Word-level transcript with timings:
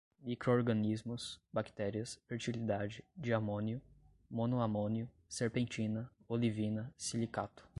microrganismos, 0.23 1.39
bactérias, 1.53 2.19
fertilidade, 2.25 3.03
diamônio, 3.15 3.79
monoamônio, 4.29 5.07
serpentina, 5.29 6.09
olivina, 6.27 6.91
silicato 6.97 7.69